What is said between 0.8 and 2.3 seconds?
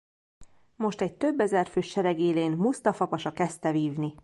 egy több ezer fős sereg